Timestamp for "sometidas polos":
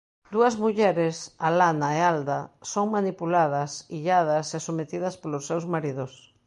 4.67-5.47